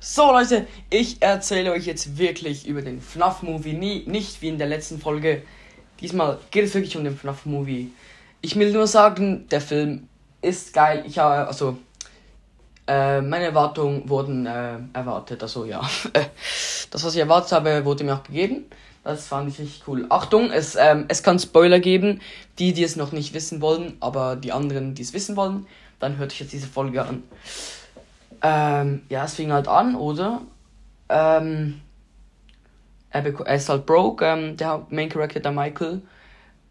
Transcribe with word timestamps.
So 0.00 0.32
Leute, 0.32 0.66
ich 0.90 1.22
erzähle 1.22 1.72
euch 1.72 1.86
jetzt 1.86 2.18
wirklich 2.18 2.66
über 2.66 2.82
den 2.82 3.00
FNAF-Movie, 3.00 3.72
nie, 3.72 4.04
nicht 4.06 4.40
wie 4.42 4.48
in 4.48 4.58
der 4.58 4.66
letzten 4.68 5.00
Folge. 5.00 5.42
Diesmal 6.00 6.38
geht 6.50 6.64
es 6.64 6.74
wirklich 6.74 6.96
um 6.96 7.04
den 7.04 7.16
FNAF-Movie. 7.16 7.90
Ich 8.42 8.56
will 8.56 8.72
nur 8.72 8.86
sagen, 8.86 9.48
der 9.48 9.60
Film 9.60 10.08
ist 10.42 10.72
geil. 10.72 11.04
Ich 11.06 11.18
habe, 11.18 11.48
also, 11.48 11.78
äh, 12.86 13.20
meine 13.20 13.46
Erwartungen 13.46 14.08
wurden 14.08 14.46
äh, 14.46 14.78
erwartet. 14.92 15.42
Also 15.42 15.64
ja, 15.64 15.80
das, 16.90 17.04
was 17.04 17.14
ich 17.14 17.20
erwartet 17.20 17.52
habe, 17.52 17.84
wurde 17.84 18.04
mir 18.04 18.14
auch 18.14 18.22
gegeben. 18.22 18.66
Das 19.02 19.26
fand 19.26 19.48
ich 19.48 19.58
richtig 19.58 19.82
cool. 19.86 20.06
Achtung, 20.08 20.50
es, 20.50 20.76
ähm, 20.76 21.06
es 21.08 21.22
kann 21.22 21.38
Spoiler 21.38 21.80
geben. 21.80 22.20
Die, 22.58 22.72
die 22.72 22.84
es 22.84 22.96
noch 22.96 23.12
nicht 23.12 23.34
wissen 23.34 23.60
wollen, 23.60 23.96
aber 24.00 24.36
die 24.36 24.52
anderen, 24.52 24.94
die 24.94 25.02
es 25.02 25.12
wissen 25.12 25.36
wollen, 25.36 25.66
dann 25.98 26.18
hört 26.18 26.32
euch 26.32 26.40
jetzt 26.40 26.52
diese 26.52 26.68
Folge 26.68 27.02
an. 27.04 27.22
Ähm, 28.42 29.02
ja, 29.08 29.24
es 29.24 29.34
fing 29.34 29.52
halt 29.52 29.68
an, 29.68 29.94
oder? 29.94 30.42
Ähm, 31.08 31.80
er, 33.10 33.54
ist 33.54 33.68
halt 33.68 33.86
broke, 33.86 34.24
ähm, 34.24 34.56
der 34.56 34.86
Main 34.90 35.08
Character, 35.08 35.40
der 35.40 35.52
Michael. 35.52 36.02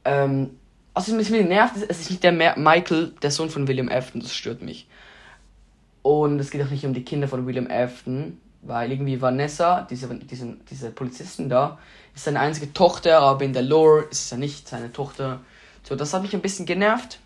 Ähm, 0.03 0.57
also, 0.93 1.17
was 1.17 1.29
mich 1.29 1.45
nervt, 1.45 1.75
es 1.75 1.83
ist 1.83 2.09
nicht 2.09 2.23
der 2.23 2.31
Michael, 2.31 3.13
der 3.21 3.31
Sohn 3.31 3.49
von 3.49 3.67
William 3.67 3.89
Afton, 3.89 4.21
das 4.21 4.33
stört 4.33 4.61
mich. 4.61 4.87
Und 6.01 6.39
es 6.39 6.51
geht 6.51 6.61
auch 6.63 6.69
nicht 6.69 6.85
um 6.85 6.93
die 6.93 7.03
Kinder 7.03 7.27
von 7.27 7.45
William 7.47 7.67
Afton, 7.69 8.39
weil 8.61 8.91
irgendwie 8.91 9.21
Vanessa, 9.21 9.81
diese, 9.89 10.07
diese, 10.15 10.55
diese 10.69 10.91
Polizistin 10.91 11.49
da, 11.49 11.79
ist 12.13 12.25
seine 12.25 12.39
einzige 12.39 12.71
Tochter, 12.73 13.19
aber 13.19 13.43
in 13.43 13.53
der 13.53 13.63
Lore 13.63 14.03
ist 14.11 14.25
es 14.25 14.29
ja 14.29 14.37
nicht 14.37 14.67
seine 14.67 14.93
Tochter. 14.93 15.41
So, 15.83 15.95
das 15.95 16.13
hat 16.13 16.21
mich 16.21 16.33
ein 16.33 16.41
bisschen 16.41 16.65
genervt. 16.65 17.19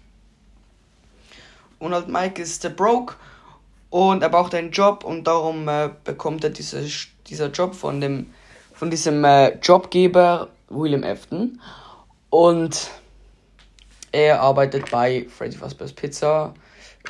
Und 1.77 1.94
halt 1.94 2.08
Mike 2.08 2.41
ist 2.41 2.63
der 2.63 2.70
Broke 2.70 3.16
und 3.89 4.21
er 4.21 4.29
braucht 4.29 4.53
einen 4.53 4.71
Job 4.71 5.03
und 5.03 5.25
darum 5.25 5.67
äh, 5.67 5.89
bekommt 6.03 6.43
er 6.43 6.49
diese, 6.49 6.84
dieser 7.27 7.48
Job 7.48 7.75
von 7.75 8.02
dem 8.02 8.27
von 8.73 8.89
diesem 8.89 9.23
äh, 9.25 9.57
Jobgeber 9.57 10.49
William 10.70 11.04
Afton 11.04 11.59
und 12.29 12.91
er 14.12 14.41
arbeitet 14.41 14.90
bei 14.90 15.27
Freddy 15.29 15.57
Fazbear's 15.57 15.93
Pizza, 15.93 16.54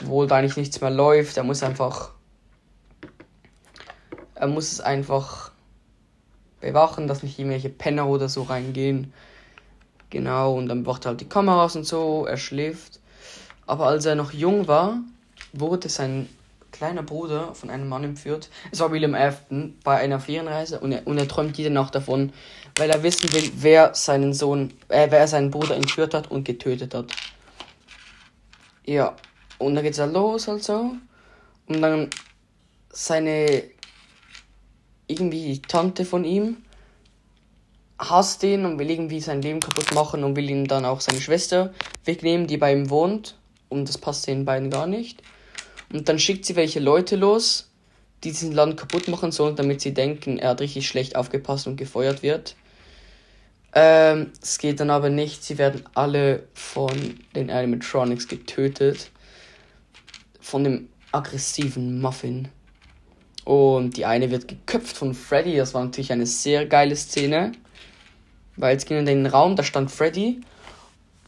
obwohl 0.02 0.28
da 0.28 0.38
eigentlich 0.38 0.58
nichts 0.58 0.82
mehr 0.82 0.90
läuft. 0.90 1.38
Er 1.38 1.44
muss 1.44 1.62
einfach 1.64 2.12
er 4.36 4.48
muss 4.48 4.72
es 4.72 4.82
einfach 4.82 5.52
bewachen, 6.62 7.08
dass 7.08 7.24
nicht 7.24 7.38
irgendwelche 7.38 7.70
Penner 7.70 8.08
oder 8.08 8.30
so 8.30 8.44
reingehen. 8.44 9.14
Genau, 10.10 10.56
und 10.56 10.68
dann 10.68 10.86
wacht 10.86 11.06
er 11.06 11.10
halt 11.10 11.22
die 11.22 11.30
Kameras 11.30 11.76
und 11.76 11.86
so, 11.86 12.26
er 12.26 12.38
schläft. 12.38 13.00
Aber 13.68 13.88
als 13.88 14.06
er 14.06 14.16
noch 14.16 14.32
jung 14.32 14.68
war, 14.68 15.02
wurde 15.54 15.90
sein 15.90 16.28
kleiner 16.72 17.04
Bruder 17.04 17.54
von 17.56 17.70
einem 17.70 17.88
Mann 17.88 18.04
entführt. 18.04 18.50
Es 18.72 18.80
war 18.80 18.92
William 18.92 19.16
Afton 19.16 19.78
bei 19.84 19.98
einer 19.98 20.20
Ferienreise 20.20 20.80
und 20.80 20.92
er, 20.92 21.06
und 21.08 21.18
er 21.18 21.28
träumt 21.28 21.58
jede 21.58 21.70
Nacht 21.70 21.96
davon, 21.96 22.32
weil 22.78 22.90
er 22.90 23.04
wissen 23.04 23.32
will, 23.34 23.52
wer 23.56 23.94
seinen 23.96 24.34
Sohn, 24.34 24.74
äh, 24.88 25.08
wer 25.10 25.28
seinen 25.28 25.52
Bruder 25.52 25.76
entführt 25.76 26.14
hat 26.14 26.32
und 26.32 26.44
getötet 26.44 26.94
hat. 26.94 27.12
Ja, 28.86 29.16
und 29.58 29.76
dann 29.76 29.84
geht's 29.84 30.00
halt 30.00 30.14
los, 30.14 30.48
halt 30.48 30.64
so. 30.64 30.96
Und 31.68 31.82
dann 31.82 32.10
seine 32.92 33.64
irgendwie 35.08 35.62
Tante 35.62 36.06
von 36.06 36.24
ihm 36.24 36.58
hasst 38.00 38.44
ihn 38.44 38.66
und 38.66 38.80
will 38.80 38.90
irgendwie 38.90 39.20
sein 39.20 39.42
Leben 39.42 39.60
kaputt 39.60 39.94
machen 39.94 40.24
und 40.24 40.36
will 40.36 40.50
ihm 40.50 40.68
dann 40.68 40.86
auch 40.86 41.02
seine 41.02 41.20
Schwester 41.20 41.74
wegnehmen, 42.06 42.48
die 42.48 42.58
bei 42.58 42.72
ihm 42.74 42.90
wohnt. 42.90 43.36
Und 43.68 43.90
das 43.90 43.98
passt 43.98 44.26
den 44.26 44.46
beiden 44.46 44.70
gar 44.70 44.88
nicht. 44.88 45.22
Und 45.92 46.08
dann 46.08 46.20
schickt 46.20 46.46
sie 46.46 46.56
welche 46.56 46.80
Leute 46.80 47.16
los, 47.16 47.70
die 48.24 48.30
diesen 48.30 48.52
Land 48.52 48.78
kaputt 48.78 49.08
machen 49.08 49.32
sollen, 49.32 49.56
damit 49.56 49.82
sie 49.82 49.94
denken, 49.94 50.38
er 50.38 50.50
hat 50.50 50.62
richtig 50.62 50.88
schlecht 50.88 51.16
aufgepasst 51.16 51.68
und 51.68 51.78
gefeuert 51.78 52.22
wird. 52.22 52.56
Ähm, 53.74 54.32
es 54.42 54.58
geht 54.58 54.80
dann 54.80 54.90
aber 54.90 55.10
nicht. 55.10 55.44
Sie 55.44 55.58
werden 55.58 55.84
alle 55.94 56.44
von 56.54 57.20
den 57.36 57.50
Animatronics 57.50 58.28
getötet. 58.28 59.12
Von 60.40 60.64
dem 60.64 60.90
aggressiven 61.12 62.02
Muffin. 62.02 62.48
Und 63.46 63.98
die 63.98 64.06
eine 64.06 64.32
wird 64.32 64.48
geköpft 64.48 64.98
von 64.98 65.14
Freddy. 65.14 65.56
Das 65.56 65.74
war 65.74 65.84
natürlich 65.84 66.12
eine 66.12 66.26
sehr 66.26 66.66
geile 66.66 66.96
Szene. 66.96 67.52
Weil 68.56 68.76
es 68.76 68.86
ging 68.86 68.98
in 68.98 69.06
den 69.06 69.26
Raum, 69.26 69.56
da 69.56 69.64
stand 69.64 69.92
Freddy. 69.92 70.42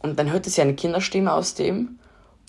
Und 0.02 0.18
dann 0.18 0.32
hörte 0.32 0.50
sie 0.50 0.60
eine 0.60 0.74
Kinderstimme 0.74 1.32
aus 1.32 1.54
dem. 1.54 1.98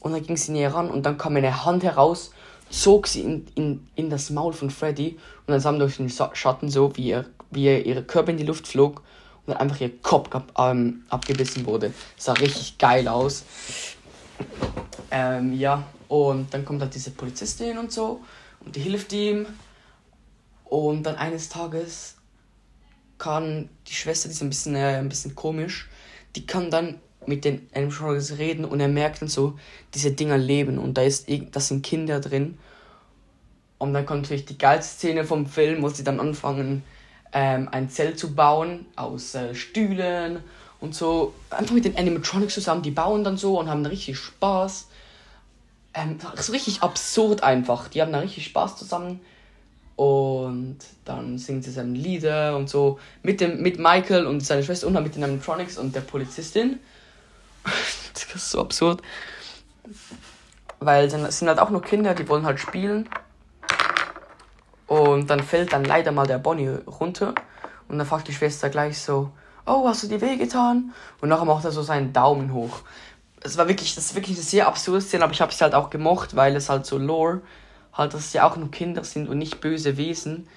Und 0.04 0.12
dann 0.12 0.22
ging 0.22 0.38
sie 0.38 0.52
näher 0.52 0.76
ran 0.76 0.92
und 0.92 1.06
dann 1.06 1.18
kam 1.18 1.36
eine 1.36 1.66
Hand 1.66 1.84
heraus, 1.84 2.32
zog 2.70 3.08
sie 3.08 3.22
in, 3.22 3.48
in, 3.56 3.88
in 3.96 4.10
das 4.10 4.30
Maul 4.30 4.54
von 4.54 4.70
Freddy 4.70 5.18
und 5.48 5.52
dann 5.52 5.60
sah 5.60 5.72
man 5.72 5.80
durch 5.80 5.98
den 5.98 6.10
Schatten 6.10 6.70
so, 6.70 6.96
wie, 6.96 7.08
ihr, 7.08 7.26
wie 7.50 7.66
ihr, 7.66 7.86
ihre 7.86 8.04
Körper 8.04 8.32
in 8.32 8.38
die 8.38 8.46
Luft 8.46 8.68
flog 8.68 9.02
und 9.46 9.54
dann 9.54 9.58
einfach 9.58 9.80
ihr 9.82 9.98
Kopf 10.02 10.30
ähm, 10.58 11.04
abgebissen 11.10 11.66
wurde. 11.66 11.94
Sah 12.18 12.34
richtig 12.34 12.78
geil 12.78 13.08
aus. 13.08 13.44
Ähm, 15.10 15.54
ja, 15.54 15.84
und 16.10 16.54
dann 16.54 16.66
kommt 16.66 16.82
halt 16.82 16.94
diese 16.94 17.12
Polizistin 17.12 17.78
und 17.78 17.92
so 17.92 18.22
und 18.66 18.76
die 18.76 18.82
hilft 18.82 19.14
ihm. 19.14 19.48
Und 20.66 21.04
dann 21.04 21.16
eines 21.16 21.50
Tages 21.50 22.16
kann 23.18 23.70
die 23.88 23.94
Schwester, 23.94 24.28
die 24.28 24.34
ist 24.34 24.42
ein 24.42 24.50
bisschen, 24.50 24.76
äh, 24.76 24.98
ein 24.98 25.08
bisschen 25.08 25.34
komisch, 25.34 25.90
die 26.36 26.46
kann 26.46 26.72
dann 26.72 27.00
mit 27.28 27.46
den 27.46 27.68
Animatronics 27.74 28.38
reden 28.38 28.66
und 28.66 28.80
er 28.80 28.88
merkt 28.88 29.22
dann 29.22 29.30
so, 29.30 29.58
diese 29.94 30.12
Dinger 30.12 30.38
leben 30.38 30.78
und 30.78 30.98
da 30.98 31.04
ist 31.04 31.28
das 31.52 31.68
sind 31.68 31.84
Kinder 31.84 32.20
drin. 32.20 32.58
Und 33.78 33.94
dann 33.94 34.06
kommt 34.06 34.22
natürlich 34.22 34.46
die 34.46 34.58
geilste 34.58 34.96
Szene 34.96 35.26
vom 35.26 35.46
Film, 35.46 35.82
wo 35.84 35.90
sie 35.90 36.04
dann 36.04 36.20
anfangen, 36.20 36.84
ähm, 37.34 37.68
ein 37.72 37.90
Zelt 37.90 38.18
zu 38.18 38.34
bauen 38.34 38.86
aus 38.96 39.36
äh, 39.36 39.54
Stühlen 39.56 40.40
und 40.80 40.96
so. 40.96 41.34
Einfach 41.50 41.74
mit 41.74 41.86
den 41.86 41.98
Animatronics 41.98 42.54
zusammen, 42.54 42.82
die 42.82 42.92
bauen 42.92 43.24
dann 43.24 43.38
so 43.38 43.60
und 43.60 43.70
haben 43.70 43.86
richtig 43.86 44.18
Spaß. 44.18 44.88
Ähm, 45.96 46.18
so 46.38 46.52
richtig 46.54 46.82
absurd 46.82 47.44
einfach. 47.44 47.90
Die 47.90 48.02
haben 48.02 48.12
da 48.12 48.20
richtig 48.20 48.46
Spaß 48.46 48.78
zusammen. 48.78 49.20
Und 49.96 50.78
dann 51.06 51.38
singen 51.38 51.62
sie 51.62 51.72
seine 51.72 51.98
Lieder 51.98 52.56
und 52.56 52.70
so. 52.70 53.00
Mit, 53.22 53.42
dem, 53.42 53.62
mit 53.62 53.80
Michael 53.80 54.26
und 54.26 54.42
seiner 54.42 54.64
Schwester 54.64 54.88
und 54.88 54.94
dann 54.94 55.04
mit 55.04 55.16
den 55.16 55.24
Animatronics 55.24 55.78
und 55.78 55.96
der 55.96 56.02
Polizistin. 56.02 56.80
das 58.14 58.36
ist 58.36 58.52
so 58.52 58.62
absurd. 58.62 59.02
Weil 60.80 61.10
dann 61.10 61.30
sind 61.32 61.48
halt 61.48 61.60
auch 61.60 61.70
nur 61.70 61.82
Kinder, 61.82 62.14
die 62.14 62.28
wollen 62.28 62.46
halt 62.46 62.60
spielen. 62.60 63.10
Und 64.88 65.30
dann 65.30 65.42
fällt 65.42 65.74
dann 65.74 65.86
leider 65.86 66.12
mal 66.12 66.28
der 66.28 66.38
Bonnie 66.38 66.78
runter. 66.88 67.34
Und 67.88 67.98
dann 67.98 68.08
fragt 68.08 68.28
die 68.28 68.34
Schwester 68.34 68.70
gleich 68.70 69.00
so, 69.00 69.32
oh, 69.66 69.88
hast 69.88 70.04
du 70.04 70.08
dir 70.08 70.22
wehgetan? 70.22 70.94
Und 71.22 71.30
nachher 71.30 71.46
macht 71.46 71.66
er 71.66 71.72
so 71.72 71.82
seinen 71.82 72.14
Daumen 72.14 72.54
hoch. 72.54 72.82
Es 73.42 73.58
war 73.58 73.68
wirklich, 73.68 73.96
das 73.96 74.06
ist 74.06 74.16
wirklich 74.16 74.38
eine 74.38 74.46
sehr 74.46 74.68
absurde 74.68 75.02
Szene, 75.02 75.24
aber 75.24 75.34
ich 75.34 75.42
habe 75.42 75.52
es 75.52 75.62
halt 75.62 75.74
auch 75.74 75.90
gemocht, 75.90 76.36
weil 76.36 76.56
es 76.56 76.70
halt 76.70 76.86
so 76.86 76.98
lore, 76.98 77.42
halt, 77.94 78.14
dass 78.14 78.22
es 78.22 78.34
ja 78.34 78.48
auch 78.48 78.56
nur 78.56 78.72
Kinder 78.72 79.04
sind 79.04 79.28
und 79.28 79.38
nicht 79.38 79.62
böse 79.62 79.98
Wesen. 79.98 80.48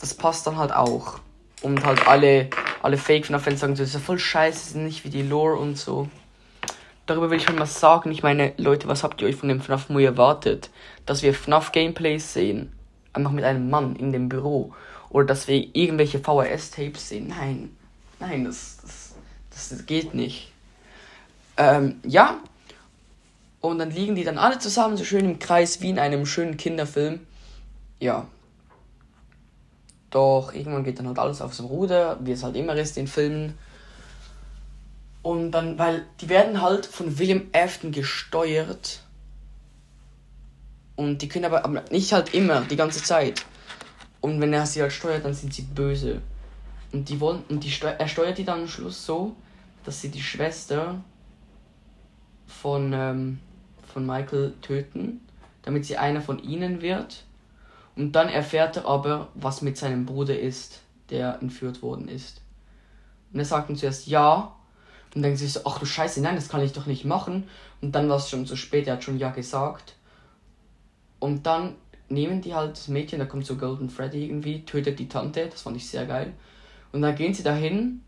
Das 0.00 0.14
passt 0.14 0.46
dann 0.46 0.56
halt 0.56 0.72
auch. 0.72 1.20
Und 1.62 1.84
halt 1.84 2.06
alle 2.06 2.50
alle 2.86 2.98
Fake 2.98 3.26
FNAF-Fans 3.26 3.58
sagen, 3.58 3.74
das 3.74 3.88
ist 3.88 3.94
ja 3.94 4.00
voll 4.00 4.20
scheiße, 4.20 4.68
ist 4.68 4.76
nicht 4.76 5.04
wie 5.04 5.10
die 5.10 5.22
Lore 5.22 5.56
und 5.56 5.76
so. 5.76 6.08
Darüber 7.04 7.30
will 7.30 7.38
ich 7.38 7.52
mal 7.52 7.66
sagen. 7.66 8.12
Ich 8.12 8.22
meine, 8.22 8.52
Leute, 8.58 8.86
was 8.86 9.02
habt 9.02 9.20
ihr 9.20 9.26
euch 9.26 9.34
von 9.34 9.48
dem 9.48 9.60
FNAF 9.60 9.88
Movie 9.88 10.04
erwartet? 10.04 10.70
Dass 11.04 11.24
wir 11.24 11.34
FNAF 11.34 11.72
Gameplays 11.72 12.32
sehen. 12.32 12.72
Einfach 13.12 13.32
mit 13.32 13.42
einem 13.42 13.70
Mann 13.70 13.96
in 13.96 14.12
dem 14.12 14.28
Büro. 14.28 14.72
Oder 15.10 15.26
dass 15.26 15.48
wir 15.48 15.74
irgendwelche 15.74 16.20
VHS-Tapes 16.20 17.08
sehen. 17.08 17.26
Nein. 17.26 17.70
Nein, 18.20 18.44
das, 18.44 18.78
das, 18.82 19.70
das 19.70 19.86
geht 19.86 20.14
nicht. 20.14 20.52
Ähm, 21.56 22.00
ja. 22.04 22.38
Und 23.60 23.80
dann 23.80 23.90
liegen 23.90 24.14
die 24.14 24.22
dann 24.22 24.38
alle 24.38 24.60
zusammen 24.60 24.96
so 24.96 25.04
schön 25.04 25.24
im 25.24 25.40
Kreis 25.40 25.80
wie 25.80 25.90
in 25.90 25.98
einem 25.98 26.24
schönen 26.24 26.56
Kinderfilm. 26.56 27.18
Ja, 27.98 28.28
doch 30.16 30.54
irgendwann 30.54 30.82
geht 30.82 30.98
dann 30.98 31.08
halt 31.08 31.18
alles 31.18 31.42
aufs 31.42 31.60
Ruder, 31.60 32.18
wie 32.20 32.32
es 32.32 32.42
halt 32.42 32.56
immer 32.56 32.74
ist 32.74 32.96
in 32.96 33.06
Filmen. 33.06 33.58
Und 35.22 35.50
dann, 35.50 35.78
weil 35.78 36.06
die 36.20 36.28
werden 36.30 36.62
halt 36.62 36.86
von 36.86 37.18
William 37.18 37.42
Afton 37.52 37.92
gesteuert. 37.92 39.02
Und 40.94 41.20
die 41.20 41.28
können 41.28 41.44
aber, 41.44 41.64
aber 41.64 41.82
nicht 41.90 42.14
halt 42.14 42.32
immer, 42.32 42.62
die 42.62 42.76
ganze 42.76 43.02
Zeit. 43.02 43.44
Und 44.22 44.40
wenn 44.40 44.54
er 44.54 44.64
sie 44.64 44.80
halt 44.80 44.92
steuert, 44.92 45.24
dann 45.24 45.34
sind 45.34 45.52
sie 45.52 45.62
böse. 45.62 46.22
Und 46.92 47.08
die 47.10 47.20
wollen, 47.20 47.42
und 47.50 47.62
die 47.62 47.72
er 47.82 48.08
steuert 48.08 48.38
die 48.38 48.44
dann 48.44 48.62
am 48.62 48.68
Schluss 48.68 49.04
so, 49.04 49.36
dass 49.84 50.00
sie 50.00 50.08
die 50.08 50.22
Schwester 50.22 51.02
von, 52.46 52.92
ähm, 52.94 53.38
von 53.92 54.06
Michael 54.06 54.54
töten, 54.62 55.20
damit 55.62 55.84
sie 55.84 55.98
einer 55.98 56.22
von 56.22 56.42
ihnen 56.42 56.80
wird. 56.80 57.24
Und 57.96 58.12
dann 58.12 58.28
erfährt 58.28 58.76
er 58.76 58.86
aber, 58.86 59.28
was 59.34 59.62
mit 59.62 59.76
seinem 59.76 60.06
Bruder 60.06 60.38
ist, 60.38 60.82
der 61.10 61.40
entführt 61.40 61.82
worden 61.82 62.08
ist. 62.08 62.42
Und 63.32 63.38
er 63.38 63.44
sagt 63.44 63.70
ihm 63.70 63.76
zuerst 63.76 64.06
ja. 64.06 64.52
Und 65.14 65.22
denkt 65.22 65.38
sich 65.38 65.52
so, 65.52 65.60
ach 65.64 65.78
du 65.78 65.86
Scheiße, 65.86 66.20
nein, 66.20 66.36
das 66.36 66.50
kann 66.50 66.60
ich 66.60 66.72
doch 66.72 66.84
nicht 66.84 67.06
machen. 67.06 67.48
Und 67.80 67.94
dann 67.94 68.08
war 68.08 68.16
es 68.16 68.28
schon 68.28 68.46
zu 68.46 68.54
spät, 68.54 68.86
er 68.86 68.94
hat 68.94 69.04
schon 69.04 69.18
ja 69.18 69.30
gesagt. 69.30 69.94
Und 71.20 71.46
dann 71.46 71.76
nehmen 72.08 72.42
die 72.42 72.54
halt 72.54 72.72
das 72.72 72.88
Mädchen, 72.88 73.18
da 73.18 73.24
kommt 73.24 73.46
so 73.46 73.56
Golden 73.56 73.88
Freddy 73.88 74.26
irgendwie, 74.26 74.64
tötet 74.64 74.98
die 74.98 75.08
Tante, 75.08 75.48
das 75.50 75.62
fand 75.62 75.76
ich 75.76 75.88
sehr 75.88 76.04
geil. 76.04 76.34
Und 76.92 77.02
dann 77.02 77.14
gehen 77.14 77.32
sie 77.32 77.42
dahin 77.42 78.02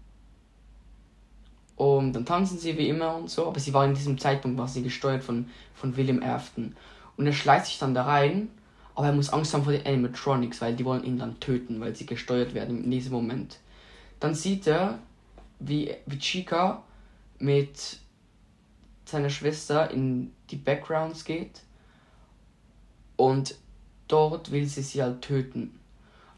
und 1.76 2.12
dann 2.12 2.26
tanzen 2.26 2.58
sie 2.58 2.76
wie 2.76 2.88
immer 2.88 3.16
und 3.16 3.30
so, 3.30 3.46
aber 3.46 3.60
sie 3.60 3.72
war 3.72 3.84
in 3.84 3.94
diesem 3.94 4.18
Zeitpunkt, 4.18 4.58
war 4.58 4.68
sie 4.68 4.82
gesteuert 4.82 5.24
von, 5.24 5.46
von 5.74 5.96
William 5.96 6.22
Afton. 6.22 6.76
Und 7.16 7.26
er 7.26 7.32
schleicht 7.32 7.66
sich 7.66 7.78
dann 7.78 7.94
da 7.94 8.04
rein, 8.04 8.48
aber 8.98 9.06
er 9.06 9.12
muss 9.12 9.30
Angst 9.30 9.54
haben 9.54 9.62
vor 9.62 9.72
den 9.72 9.86
Animatronics, 9.86 10.60
weil 10.60 10.74
die 10.74 10.84
wollen 10.84 11.04
ihn 11.04 11.18
dann 11.18 11.38
töten, 11.38 11.78
weil 11.78 11.94
sie 11.94 12.04
gesteuert 12.04 12.52
werden 12.52 12.82
in 12.82 12.90
diesem 12.90 13.12
Moment. 13.12 13.60
Dann 14.18 14.34
sieht 14.34 14.66
er, 14.66 14.98
wie, 15.60 15.94
wie 16.06 16.18
Chica 16.18 16.82
mit 17.38 18.00
seiner 19.04 19.30
Schwester 19.30 19.88
in 19.92 20.32
die 20.50 20.56
Backgrounds 20.56 21.24
geht 21.24 21.60
und 23.14 23.54
dort 24.08 24.50
will 24.50 24.66
sie 24.66 24.82
sie 24.82 25.00
halt 25.00 25.22
töten. 25.22 25.78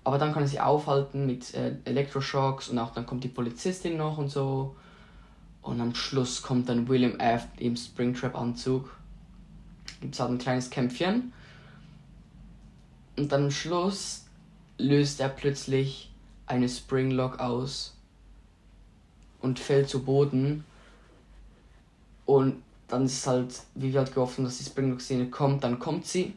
Aber 0.05 0.19
dann 0.19 0.35
kann 0.35 0.43
er 0.43 0.49
sie 0.49 0.61
aufhalten 0.61 1.25
mit 1.25 1.55
äh, 1.55 1.77
Elektroschocks 1.87 2.69
und 2.69 2.79
auch 2.79 2.93
dann 2.93 3.07
kommt 3.07 3.25
die 3.25 3.29
Polizistin 3.29 3.97
noch 3.97 4.19
und 4.19 4.29
so. 4.29 4.77
Und 5.63 5.81
am 5.81 5.95
Schluss 5.95 6.43
kommt 6.43 6.69
dann 6.69 6.87
William 6.89 7.19
F. 7.21 7.47
im 7.57 7.75
Springtrap-Anzug. 7.75 8.95
Gibt 10.03 10.13
es 10.13 10.21
halt 10.21 10.33
ein 10.33 10.39
kleines 10.39 10.69
Kämpfchen. 10.69 11.33
Und 13.17 13.33
dann 13.33 13.45
am 13.45 13.51
Schluss 13.51 14.25
löst 14.79 15.21
er 15.21 15.29
plötzlich 15.29 16.11
eine 16.47 16.69
Springlock 16.69 17.39
aus 17.39 17.97
und 19.41 19.59
fällt 19.59 19.89
zu 19.89 20.03
Boden. 20.03 20.65
Und 22.27 22.63
dann 22.89 23.05
ist 23.05 23.27
halt, 23.27 23.63
wie 23.75 23.93
wir 23.93 24.01
halt 24.01 24.15
gehofft 24.15 24.39
haben, 24.39 24.45
dass 24.45 24.59
die 24.59 24.65
Springlock-Szene 24.65 25.27
kommt, 25.31 25.65
dann 25.65 25.79
kommt 25.79 26.07
sie. 26.07 26.35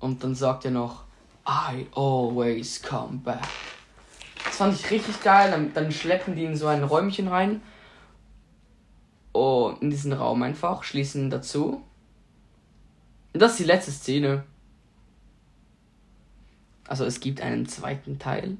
Und 0.00 0.22
dann 0.22 0.34
sagt 0.34 0.64
er 0.64 0.70
noch, 0.70 1.04
I 1.46 1.86
always 1.94 2.82
come 2.82 3.18
back. 3.18 3.42
Das 4.44 4.56
fand 4.56 4.74
ich 4.74 4.90
richtig 4.90 5.22
geil. 5.22 5.50
Dann, 5.50 5.72
dann 5.74 5.90
schleppen 5.90 6.36
die 6.36 6.44
in 6.44 6.56
so 6.56 6.66
ein 6.66 6.84
Räumchen 6.84 7.28
rein. 7.28 7.60
Und 9.32 9.82
in 9.82 9.90
diesen 9.90 10.12
Raum 10.12 10.42
einfach, 10.42 10.84
schließen 10.84 11.30
dazu. 11.30 11.82
Und 13.32 13.40
das 13.40 13.52
ist 13.52 13.60
die 13.60 13.64
letzte 13.64 13.90
Szene. 13.90 14.44
Also 16.86 17.04
es 17.04 17.20
gibt 17.20 17.40
einen 17.40 17.66
zweiten 17.66 18.18
Teil. 18.18 18.56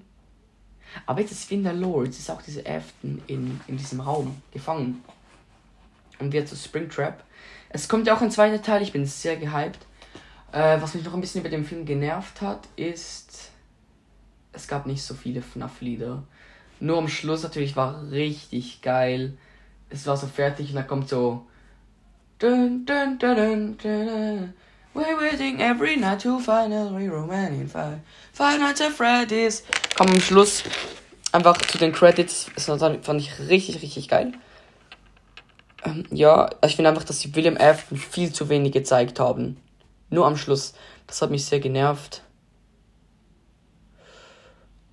Aber 1.06 1.20
jetzt 1.20 1.32
ist 1.32 1.44
Finder 1.44 1.72
Lore, 1.72 2.06
jetzt 2.06 2.18
ist 2.18 2.30
auch 2.30 2.42
diese 2.42 2.66
Afton 2.66 3.20
in, 3.26 3.60
in 3.66 3.76
diesem 3.76 4.00
Raum 4.00 4.40
gefangen. 4.52 5.02
Und 6.18 6.32
wird 6.32 6.48
zu 6.48 6.56
Springtrap. 6.56 7.22
Es 7.70 7.88
kommt 7.88 8.06
ja 8.06 8.16
auch 8.16 8.20
ein 8.20 8.30
zweiter 8.30 8.62
Teil, 8.62 8.82
ich 8.82 8.92
bin 8.92 9.04
sehr 9.04 9.36
gehypt. 9.36 9.80
Äh, 10.52 10.80
was 10.80 10.94
mich 10.94 11.04
noch 11.04 11.14
ein 11.14 11.20
bisschen 11.20 11.40
über 11.40 11.50
den 11.50 11.64
Film 11.64 11.84
genervt 11.84 12.40
hat, 12.40 12.68
ist, 12.76 13.50
es 14.52 14.68
gab 14.68 14.86
nicht 14.86 15.02
so 15.02 15.14
viele 15.14 15.42
FNAF-Lieder. 15.42 16.22
Nur 16.78 16.98
am 16.98 17.08
Schluss 17.08 17.42
natürlich 17.42 17.74
war 17.74 18.10
richtig 18.10 18.80
geil. 18.80 19.36
Es 19.90 20.06
war 20.06 20.16
so 20.16 20.28
fertig 20.28 20.68
und 20.70 20.76
dann 20.76 20.86
kommt 20.86 21.08
so. 21.08 21.46
Dun, 22.38 22.86
dun, 22.86 23.18
dun, 23.18 24.52
We're 24.94 25.18
waiting 25.18 25.60
every 25.60 25.96
night 25.96 26.20
to 26.20 26.38
finally 26.38 27.08
Romanian 27.08 27.68
five. 27.68 27.98
Five 28.32 28.60
Nights 28.60 28.80
at 28.80 28.92
Freddy's. 28.92 29.64
Kam 29.96 30.08
am 30.08 30.20
Schluss 30.20 30.62
einfach 31.32 31.58
zu 31.58 31.78
den 31.78 31.92
Credits. 31.92 32.46
Das 32.54 32.66
fand 32.66 33.20
ich 33.20 33.38
richtig, 33.40 33.82
richtig 33.82 34.08
geil. 34.08 34.34
Ähm, 35.84 36.04
ja, 36.12 36.48
ich 36.64 36.76
finde 36.76 36.90
einfach, 36.90 37.02
dass 37.02 37.18
sie 37.18 37.34
William 37.34 37.56
F. 37.56 37.86
viel 37.92 38.32
zu 38.32 38.48
wenig 38.48 38.70
gezeigt 38.70 39.18
haben. 39.18 39.56
Nur 40.10 40.26
am 40.26 40.36
Schluss. 40.36 40.74
Das 41.08 41.20
hat 41.20 41.32
mich 41.32 41.44
sehr 41.44 41.58
genervt. 41.58 42.22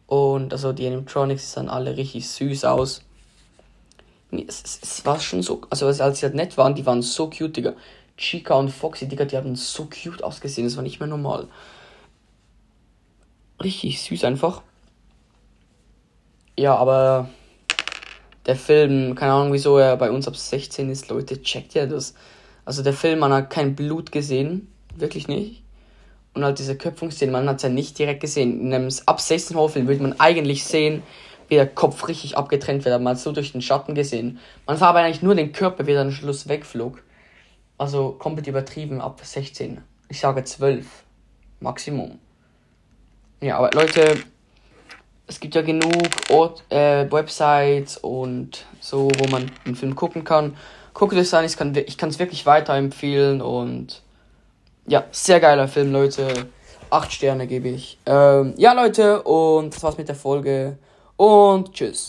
Und 0.07 0.51
also 0.51 0.73
die 0.73 0.87
Animatronics 0.87 1.51
sahen 1.51 1.69
alle 1.69 1.95
richtig 1.95 2.27
süß 2.27 2.65
aus. 2.65 3.03
Es, 4.31 4.63
es, 4.63 4.79
es, 4.81 5.05
war 5.05 5.19
schon 5.19 5.43
so, 5.43 5.61
also 5.69 5.85
als 5.85 6.19
sie 6.19 6.25
halt 6.25 6.35
nett 6.35 6.57
waren, 6.57 6.73
die 6.73 6.85
waren 6.87 7.03
so 7.03 7.29
cute, 7.29 7.57
Digga. 7.57 7.73
Chica 8.21 8.53
und 8.53 8.69
Foxy, 8.69 9.07
Digga, 9.07 9.25
die 9.25 9.35
haben 9.35 9.55
so 9.55 9.85
cute 9.85 10.23
ausgesehen, 10.23 10.67
das 10.67 10.75
war 10.75 10.83
nicht 10.83 10.99
mehr 10.99 11.07
normal. 11.07 11.47
Richtig 13.61 14.01
süß 14.01 14.23
einfach. 14.25 14.61
Ja, 16.57 16.75
aber 16.75 17.29
der 18.45 18.55
Film, 18.55 19.15
keine 19.15 19.33
Ahnung 19.33 19.53
wieso 19.53 19.77
er 19.77 19.97
bei 19.97 20.11
uns 20.11 20.27
ab 20.27 20.35
16 20.35 20.89
ist, 20.89 21.09
Leute, 21.09 21.41
checkt 21.41 21.73
ja 21.73 21.87
das. 21.87 22.13
Also 22.63 22.83
der 22.83 22.93
Film, 22.93 23.19
man 23.19 23.33
hat 23.33 23.49
kein 23.49 23.75
Blut 23.75 24.11
gesehen, 24.11 24.71
wirklich 24.95 25.27
nicht. 25.27 25.63
Und 26.33 26.45
halt 26.45 26.59
diese 26.59 26.77
Köpfungsszene, 26.77 27.31
man 27.31 27.49
hat 27.49 27.57
es 27.57 27.63
ja 27.63 27.69
nicht 27.69 27.97
direkt 27.97 28.21
gesehen. 28.21 28.61
In 28.61 28.73
einem 28.73 28.89
ab 29.05 29.19
16 29.19 29.57
Horrorfilm 29.57 29.87
würde 29.87 30.03
man 30.03 30.19
eigentlich 30.19 30.63
sehen, 30.63 31.01
wie 31.47 31.55
der 31.55 31.67
Kopf 31.67 32.07
richtig 32.07 32.37
abgetrennt 32.37 32.85
wird, 32.85 32.93
aber 32.93 33.03
man 33.03 33.15
hat 33.15 33.21
so 33.21 33.31
durch 33.31 33.51
den 33.51 33.61
Schatten 33.61 33.95
gesehen. 33.95 34.39
Man 34.67 34.77
sah 34.77 34.89
aber 34.89 34.99
eigentlich 34.99 35.23
nur 35.23 35.35
den 35.35 35.51
Körper, 35.51 35.87
wie 35.87 35.91
er 35.91 36.01
am 36.01 36.11
Schluss 36.11 36.47
wegflog. 36.47 37.01
Also 37.81 38.11
komplett 38.11 38.45
übertrieben 38.45 39.01
ab 39.01 39.21
16. 39.23 39.81
Ich 40.07 40.19
sage 40.19 40.43
12. 40.43 40.85
Maximum. 41.61 42.19
Ja, 43.41 43.57
aber 43.57 43.71
Leute, 43.71 44.19
es 45.25 45.39
gibt 45.39 45.55
ja 45.55 45.63
genug 45.63 45.91
Ort, 46.29 46.63
äh, 46.69 47.11
Websites 47.11 47.97
und 47.97 48.67
so, 48.79 49.09
wo 49.17 49.27
man 49.31 49.49
den 49.65 49.75
Film 49.75 49.95
gucken 49.95 50.23
kann. 50.23 50.55
Guckt 50.93 51.13
es 51.13 51.33
an, 51.33 51.43
ich 51.43 51.57
kann 51.57 52.09
es 52.09 52.19
wirklich 52.19 52.45
weiterempfehlen 52.45 53.41
und 53.41 54.03
ja, 54.85 55.05
sehr 55.09 55.39
geiler 55.39 55.67
Film, 55.67 55.91
Leute. 55.91 56.49
Acht 56.91 57.11
Sterne 57.11 57.47
gebe 57.47 57.69
ich. 57.69 57.97
Ähm, 58.05 58.53
ja, 58.57 58.73
Leute, 58.73 59.23
und 59.23 59.73
das 59.73 59.81
war's 59.81 59.97
mit 59.97 60.07
der 60.07 60.13
Folge. 60.13 60.77
Und 61.17 61.73
tschüss. 61.73 61.99